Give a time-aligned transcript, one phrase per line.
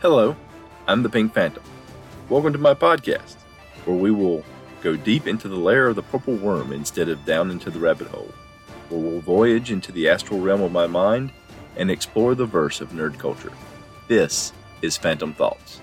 [0.00, 0.36] Hello,
[0.86, 1.64] I'm the Pink Phantom.
[2.28, 3.34] Welcome to my podcast,
[3.84, 4.44] where we will
[4.80, 8.06] go deep into the lair of the purple worm instead of down into the rabbit
[8.06, 8.32] hole,
[8.90, 11.32] where we'll voyage into the astral realm of my mind
[11.76, 13.50] and explore the verse of nerd culture.
[14.06, 14.52] This
[14.82, 15.80] is Phantom Thoughts.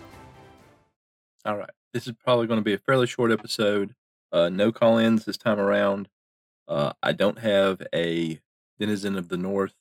[1.44, 3.96] All right, this is probably going to be a fairly short episode.
[4.32, 6.08] Uh, no call ins this time around.
[6.70, 8.40] Uh, I don't have a
[8.80, 9.76] Denizen of the North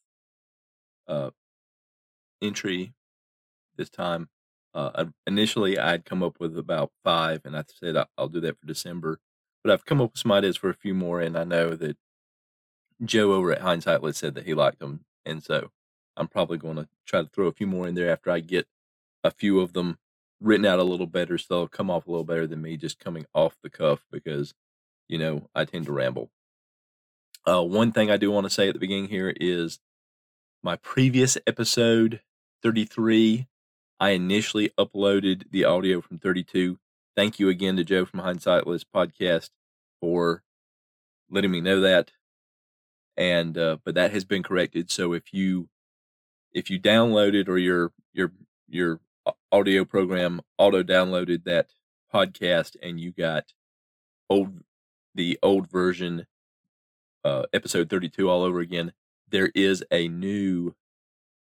[1.06, 1.30] uh,
[2.42, 2.94] entry
[3.76, 4.28] this time.
[4.74, 8.66] Uh, initially, I'd come up with about five, and I said I'll do that for
[8.66, 9.20] December.
[9.62, 11.96] But I've come up with some ideas for a few more, and I know that
[13.04, 15.70] Joe over at Hindsightless said that he liked them, and so
[16.16, 18.66] I'm probably going to try to throw a few more in there after I get
[19.22, 19.98] a few of them
[20.40, 22.98] written out a little better, so they'll come off a little better than me just
[22.98, 24.54] coming off the cuff because,
[25.08, 26.30] you know, I tend to ramble.
[27.46, 29.78] Uh, one thing I do want to say at the beginning here is
[30.62, 32.20] my previous episode
[32.62, 33.46] 33
[34.04, 36.78] I initially uploaded the audio from 32.
[37.16, 39.48] Thank you again to Joe from Hindsightless podcast
[39.98, 40.42] for
[41.30, 42.10] letting me know that.
[43.16, 44.90] And uh, but that has been corrected.
[44.90, 45.70] So if you
[46.52, 48.30] if you downloaded or your your
[48.68, 49.00] your
[49.50, 51.70] audio program auto downloaded that
[52.12, 53.54] podcast and you got
[54.28, 54.64] old
[55.14, 56.26] the old version
[57.24, 58.92] uh, episode 32 all over again,
[59.30, 60.74] there is a new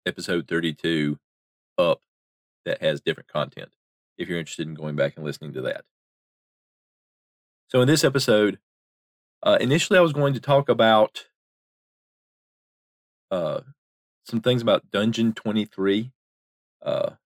[0.06, 1.18] episode 32
[1.76, 2.00] up
[2.68, 3.72] that has different content
[4.18, 5.84] if you're interested in going back and listening to that.
[7.68, 8.58] So, in this episode,
[9.42, 11.26] uh, initially I was going to talk about
[13.30, 13.60] uh,
[14.24, 16.12] some things about Dungeon 23,
[16.80, 17.16] because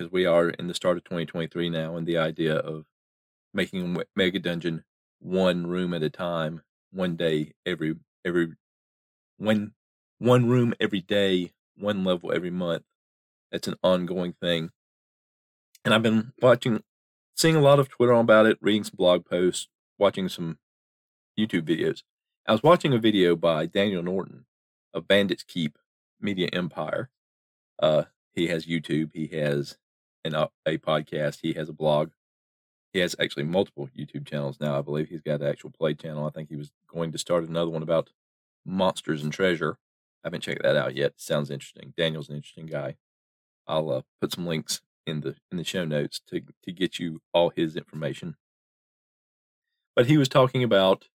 [0.00, 2.84] uh, we are in the start of 2023 now, and the idea of
[3.52, 4.84] making mega dungeon
[5.18, 8.54] one room at a time, one day every every
[9.38, 9.72] one
[10.18, 12.84] one room every day, one level every month
[13.52, 14.70] it's an ongoing thing.
[15.84, 16.82] And I've been watching,
[17.34, 19.68] seeing a lot of Twitter about it, reading some blog posts,
[19.98, 20.58] watching some
[21.38, 22.02] YouTube videos.
[22.46, 24.46] I was watching a video by Daniel Norton
[24.94, 25.78] of Bandits Keep
[26.20, 27.10] Media Empire.
[27.78, 29.78] Uh, he has YouTube, he has
[30.24, 32.10] an, a podcast, he has a blog.
[32.92, 34.78] He has actually multiple YouTube channels now.
[34.78, 36.26] I believe he's got an actual play channel.
[36.26, 38.10] I think he was going to start another one about
[38.64, 39.78] monsters and treasure.
[40.24, 41.14] I haven't checked that out yet.
[41.16, 41.92] Sounds interesting.
[41.96, 42.96] Daniel's an interesting guy.
[43.66, 47.20] I'll uh, put some links in the in the show notes to to get you
[47.32, 48.36] all his information.
[49.94, 51.08] But he was talking about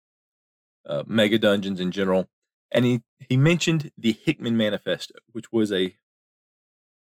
[0.85, 2.27] uh, mega dungeons in general,
[2.71, 5.95] and he he mentioned the Hickman Manifesto, which was a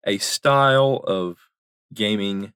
[0.06, 1.38] a style of
[1.94, 2.54] gaming,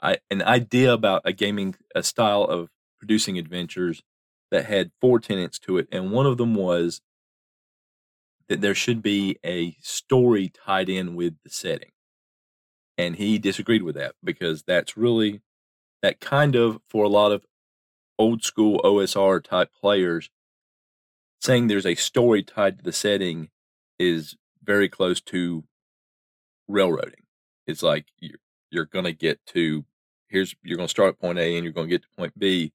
[0.00, 4.02] I, an idea about a gaming a style of producing adventures
[4.50, 7.00] that had four tenets to it, and one of them was
[8.50, 11.92] that there should be a story tied in with the setting.
[12.98, 15.40] And he disagreed with that because that's really
[16.02, 17.46] that kind of for a lot of
[18.18, 20.30] old school OSR type players,
[21.40, 23.50] saying there's a story tied to the setting
[24.00, 24.34] is
[24.64, 25.62] very close to
[26.66, 27.22] railroading.
[27.68, 28.40] It's like you're
[28.72, 29.84] you're gonna get to
[30.26, 32.72] here's you're gonna start at point A and you're gonna get to point B,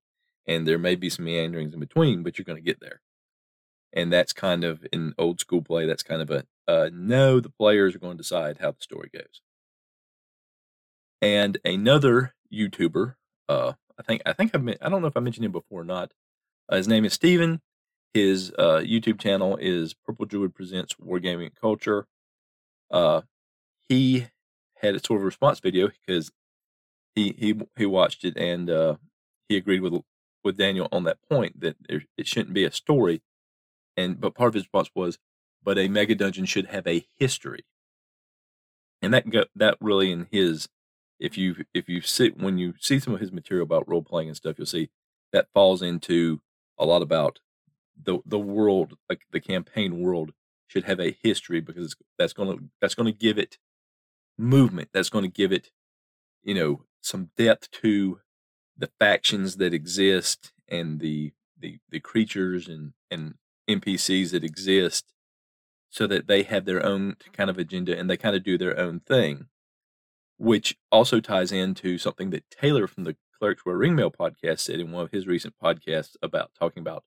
[0.48, 3.02] and there may be some meanderings in between, but you're gonna get there
[3.96, 5.86] and that's kind of in old school play.
[5.86, 7.40] That's kind of a uh, no.
[7.40, 9.42] The players are going to decide how the story goes.
[11.22, 13.16] And another YouTuber,
[13.48, 15.86] uh, I think I think I've I don't know if I mentioned him before or
[15.86, 16.12] not.
[16.70, 17.62] Uh, his name is Stephen.
[18.14, 22.08] His uh, YouTube channel is Purple Druid Presents Wargaming Culture.
[22.92, 23.22] Uh,
[23.90, 24.28] he
[24.78, 26.32] had a sort of response video because
[27.16, 28.96] he he he watched it and uh,
[29.48, 30.02] he agreed with
[30.44, 33.22] with Daniel on that point that there, it shouldn't be a story
[33.98, 35.20] and but part of his response was,
[35.64, 37.66] but a mega dungeon should have a history.
[39.02, 40.68] And that go, that really in his
[41.20, 44.30] if you if you sit when you see some of his material about role playing
[44.30, 44.90] and stuff, you'll see
[45.32, 46.42] that falls into
[46.78, 47.40] a lot about
[48.02, 50.34] the the world, like the campaign world
[50.68, 53.58] should have a history because that's gonna that's gonna give it
[54.38, 54.90] movement.
[54.94, 55.72] That's gonna give it,
[56.44, 58.20] you know, some depth to
[58.78, 63.36] the factions that exist and the the the creatures and and
[63.70, 65.14] NPCs that exist
[65.90, 68.78] so that they have their own kind of agenda and they kind of do their
[68.78, 69.48] own thing,
[70.38, 74.92] which also ties into something that Taylor from the Clerics Wear Ringmail podcast said in
[74.92, 77.04] one of his recent podcasts about talking about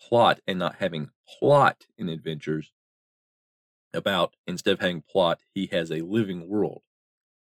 [0.00, 2.72] plot and not having plot in adventures.
[3.94, 6.82] About instead of having plot, he has a living world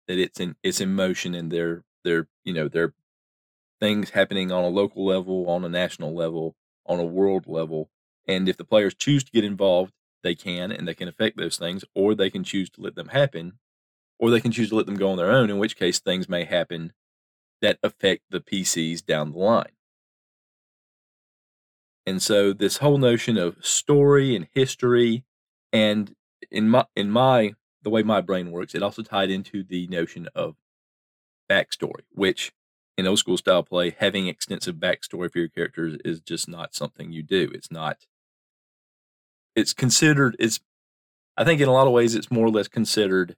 [0.07, 2.93] that it's in it's in motion and they're they're you know they're
[3.79, 7.89] things happening on a local level, on a national level, on a world level,
[8.27, 9.93] and if the players choose to get involved,
[10.23, 13.09] they can and they can affect those things, or they can choose to let them
[13.09, 13.59] happen,
[14.19, 16.29] or they can choose to let them go on their own, in which case things
[16.29, 16.93] may happen
[17.61, 19.71] that affect the PCs down the line.
[22.05, 25.23] And so this whole notion of story and history
[25.71, 26.13] and
[26.51, 30.27] in my in my the way my brain works, it also tied into the notion
[30.35, 30.55] of
[31.49, 32.51] backstory, which
[32.97, 37.11] in old school style play, having extensive backstory for your characters is just not something
[37.11, 37.49] you do.
[37.53, 38.05] It's not
[39.55, 40.59] it's considered it's
[41.37, 43.35] I think in a lot of ways it's more or less considered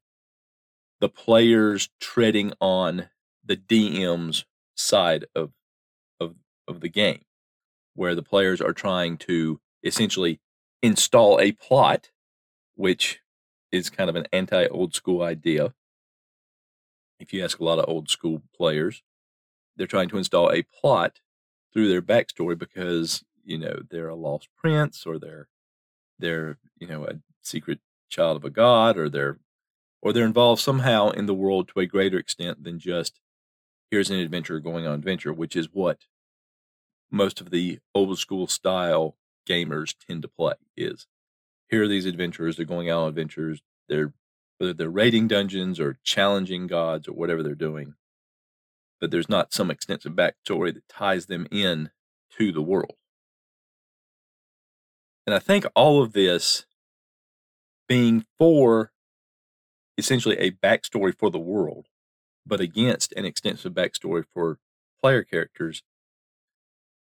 [1.00, 3.09] the players treading on
[3.44, 4.45] the DM's
[4.75, 5.51] side of
[6.19, 6.35] of
[6.67, 7.21] of the game,
[7.94, 10.39] where the players are trying to essentially
[10.81, 12.12] install a plot,
[12.75, 13.21] which
[13.71, 15.73] is kind of an anti old school idea.
[17.19, 19.01] If you ask a lot of old school players,
[19.77, 21.21] they're trying to install a plot
[21.73, 25.47] through their backstory because you know they're a lost prince or they're
[26.19, 27.79] they're you know a secret
[28.09, 29.39] child of a god or they're
[30.01, 33.19] or they're involved somehow in the world to a greater extent than just
[33.89, 36.01] here's an adventure going on adventure, which is what
[37.12, 39.15] most of the old school style
[39.47, 41.07] gamers tend to play is
[41.69, 44.13] here are these adventurers, they're going out on adventures, they're
[44.57, 47.95] whether they're raiding dungeons or challenging gods or whatever they're doing,
[49.01, 51.89] but there's not some extensive backstory that ties them in
[52.38, 52.95] to the world.
[55.25, 56.66] And I think all of this
[57.88, 58.92] being for
[59.98, 61.88] essentially a backstory for the world,
[62.45, 64.60] but against an extensive backstory for
[65.01, 65.83] player characters,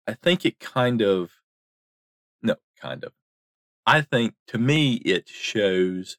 [0.06, 1.32] I think it kind of,
[2.42, 3.12] no, kind of.
[3.86, 6.18] I think to me, it shows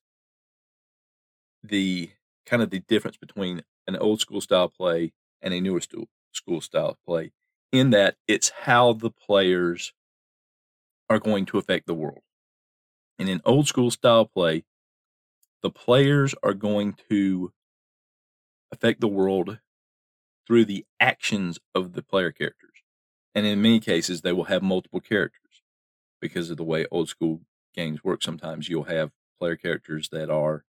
[1.63, 2.11] the
[2.45, 5.81] kind of the difference between an old school style play and a newer
[6.31, 7.31] school style play
[7.71, 9.93] in that it's how the players
[11.09, 12.21] are going to affect the world.
[13.19, 14.63] And in old school style play,
[15.61, 17.51] the players are going to
[18.71, 19.59] affect the world
[20.45, 22.83] through the actions of the player characters.
[23.33, 25.61] And in many cases, they will have multiple characters
[26.21, 27.41] because of the way old school
[27.73, 28.23] games work.
[28.23, 30.63] Sometimes you'll have player characters that are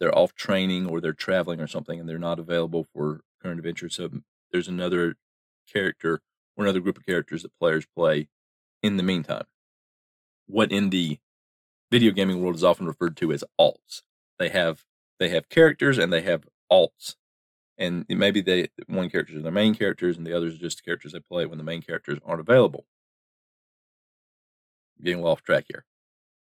[0.00, 3.88] they're off training or they're traveling or something and they're not available for current adventure.
[3.88, 4.10] So
[4.52, 5.16] there's another
[5.72, 6.20] character
[6.56, 8.28] or another group of characters that players play
[8.82, 9.44] in the meantime.
[10.46, 11.18] What in the
[11.90, 14.02] video gaming world is often referred to as alts.
[14.38, 14.84] They have
[15.20, 17.16] they have characters and they have alts.
[17.78, 21.12] And maybe they one character is their main characters and the others are just characters
[21.12, 22.86] they play when the main characters aren't available.
[25.02, 25.84] getting well off track here.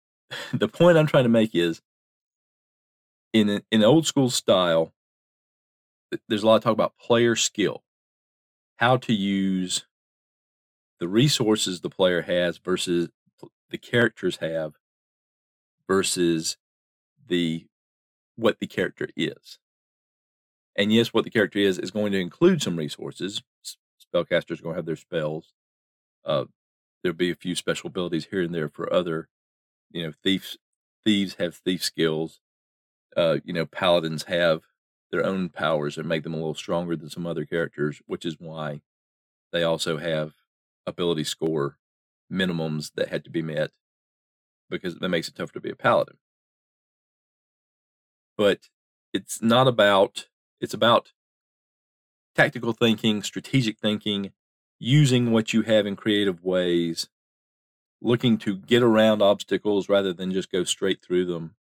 [0.54, 1.82] the point I'm trying to make is
[3.34, 4.94] in in old school style,
[6.28, 7.84] there's a lot of talk about player skill,
[8.78, 9.86] how to use
[11.00, 13.10] the resources the player has versus
[13.70, 14.76] the characters have
[15.88, 16.58] versus
[17.28, 17.68] the
[18.36, 19.60] what the character is.
[20.76, 23.42] And yes, what the character is is going to include some resources.
[24.14, 25.54] Spellcasters are going to have their spells.
[26.26, 26.46] Uh,
[27.04, 29.30] there'll be a few special abilities here and there for other,
[29.92, 30.58] you know, thieves.
[31.04, 32.40] Thieves have thief skills.
[33.16, 34.64] Uh, you know, paladins have
[35.12, 38.40] their own powers that make them a little stronger than some other characters, which is
[38.40, 38.82] why
[39.52, 40.34] they also have
[40.86, 41.79] ability score
[42.32, 43.72] minimums that had to be met
[44.70, 46.18] because that makes it tougher to be a paladin.
[48.38, 48.70] But
[49.14, 50.28] it's not about
[50.62, 51.12] it's about
[52.36, 54.32] tactical thinking, strategic thinking,
[54.80, 57.10] using what you have in creative ways,
[58.02, 61.56] looking to get around obstacles rather than just go straight through them.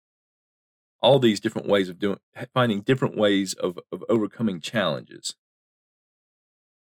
[1.01, 2.19] All these different ways of doing
[2.53, 5.35] finding different ways of, of overcoming challenges.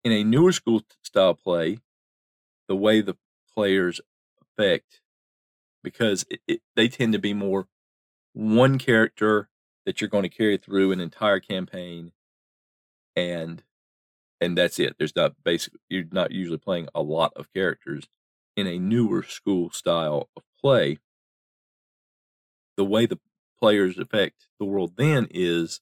[0.03, 1.79] In a newer school style play,
[2.67, 3.17] the way the
[3.53, 4.01] players
[4.41, 5.01] affect
[5.83, 7.67] because it, it, they tend to be more
[8.33, 9.49] one character
[9.85, 12.11] that you're going to carry through an entire campaign
[13.15, 13.63] and
[14.39, 14.95] and that's it.
[14.97, 18.07] There's not basically you're not usually playing a lot of characters
[18.55, 20.97] in a newer school style of play.
[22.77, 23.19] The way the
[23.59, 25.81] players affect the world then is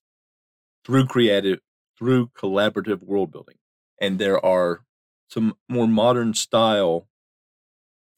[0.85, 1.59] through creative
[1.97, 3.57] through collaborative world building.
[3.99, 4.85] And there are
[5.29, 7.07] some more modern style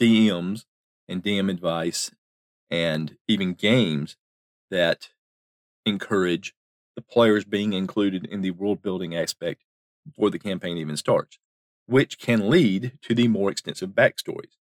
[0.01, 0.65] DMs
[1.07, 2.09] and DM advice
[2.71, 4.17] and even games
[4.71, 5.09] that
[5.85, 6.55] encourage
[6.95, 9.63] the players being included in the world building aspect
[10.05, 11.37] before the campaign even starts,
[11.85, 14.57] which can lead to the more extensive backstories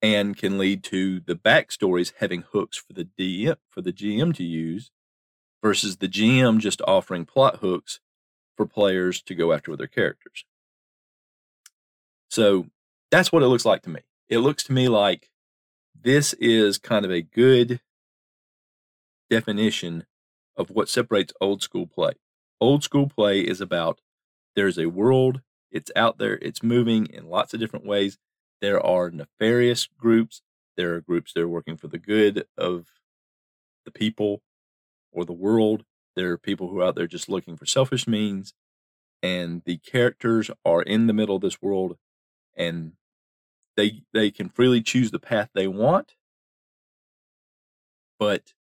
[0.00, 4.44] and can lead to the backstories having hooks for the DM for the GM to
[4.44, 4.90] use
[5.62, 8.00] versus the GM just offering plot hooks
[8.56, 10.46] for players to go after with their characters.
[12.30, 12.66] So
[13.10, 14.00] that's what it looks like to me.
[14.28, 15.30] It looks to me like
[15.94, 17.80] this is kind of a good
[19.30, 20.06] definition
[20.56, 22.12] of what separates old school play.
[22.60, 24.00] Old school play is about
[24.56, 28.18] there's a world, it's out there, it's moving in lots of different ways.
[28.60, 30.42] There are nefarious groups,
[30.76, 32.86] there are groups that are working for the good of
[33.84, 34.42] the people
[35.12, 35.84] or the world.
[36.16, 38.54] There are people who are out there just looking for selfish means,
[39.22, 41.96] and the characters are in the middle of this world,
[42.56, 42.92] and
[43.76, 46.14] they they can freely choose the path they want.
[48.18, 48.54] But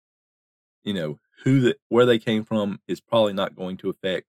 [0.83, 4.27] you know who the, where they came from is probably not going to affect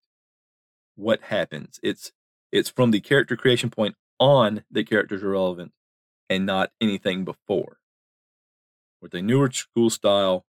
[0.96, 1.80] what happens.
[1.84, 2.12] It's
[2.52, 5.74] it's from the character creation point on that characters are relevant,
[6.30, 7.78] and not anything before.
[9.02, 10.46] With a newer school style,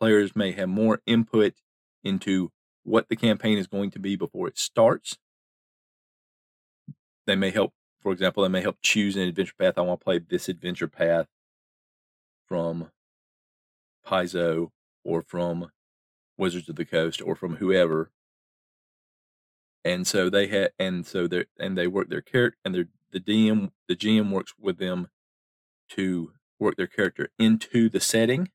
[0.00, 1.54] players may have more input
[2.02, 2.50] into
[2.82, 5.16] what the campaign is going to be before it starts.
[7.26, 7.72] They may help,
[8.04, 9.78] for example, they may help choose an adventure path.
[9.78, 11.26] I want to play this adventure path
[12.46, 12.90] from
[14.06, 15.70] Paizo or from
[16.36, 18.10] Wizards of the Coast or from whoever.
[19.86, 23.20] And so they had, and so they and they work their character, and their the
[23.20, 25.08] DM, the GM works with them
[25.90, 28.50] to work their character into the setting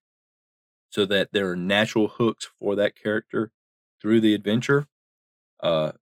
[0.92, 3.52] so that there are natural hooks for that character
[4.00, 4.88] through the adventure.
[5.60, 5.94] Uh,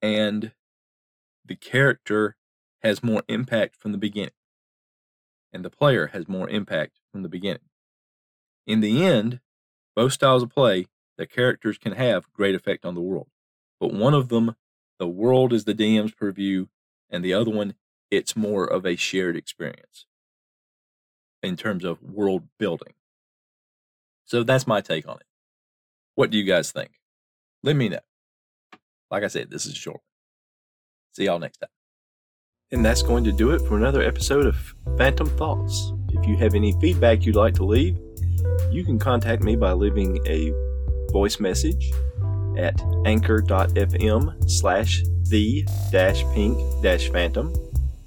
[0.00, 0.52] and
[1.50, 2.36] the character
[2.80, 4.30] has more impact from the beginning,
[5.52, 7.68] and the player has more impact from the beginning.
[8.68, 9.40] In the end,
[9.96, 10.86] both styles of play,
[11.18, 13.26] the characters can have great effect on the world,
[13.80, 14.54] but one of them,
[15.00, 16.66] the world is the DM's purview,
[17.10, 17.74] and the other one,
[18.12, 20.06] it's more of a shared experience
[21.42, 22.94] in terms of world building.
[24.24, 25.26] So that's my take on it.
[26.14, 27.00] What do you guys think?
[27.64, 27.98] Let me know.
[29.10, 30.02] Like I said, this is short.
[31.12, 31.70] See y'all next time.
[32.72, 35.92] And that's going to do it for another episode of Phantom Thoughts.
[36.10, 37.98] If you have any feedback you'd like to leave,
[38.70, 40.52] you can contact me by leaving a
[41.12, 41.90] voice message
[42.56, 47.52] at anchor.fm slash the dash pink dash phantom,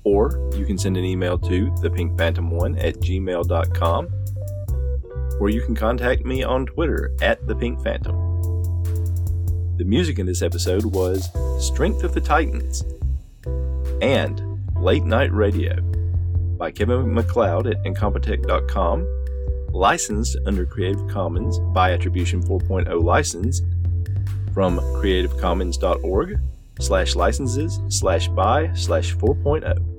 [0.04, 4.08] or you can send an email to thepinkphantom1 at gmail.com
[5.40, 8.33] or you can contact me on Twitter at The Pink Phantom.
[9.76, 12.84] The music in this episode was Strength of the Titans
[14.04, 14.40] and
[14.76, 15.82] Late Night Radio
[16.58, 19.08] by Kevin MacLeod at Incompetech.com,
[19.72, 23.62] licensed under Creative Commons by Attribution 4.0 license
[24.54, 26.40] from creativecommons.org
[26.80, 29.93] slash licenses slash by slash 4.0.